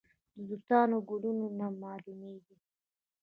د 0.37 0.39
توتانو 0.49 0.97
ګلونه 1.09 1.47
نه 1.59 1.67
معلومیږي؟ 1.81 2.57